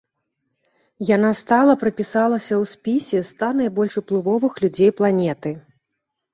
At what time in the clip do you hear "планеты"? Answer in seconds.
4.99-5.57